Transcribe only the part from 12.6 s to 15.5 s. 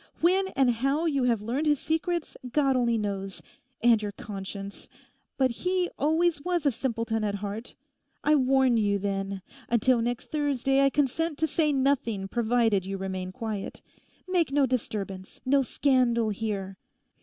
you remain quiet; make no disturbance,